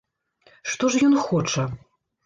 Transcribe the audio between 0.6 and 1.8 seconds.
Што ж ён хоча?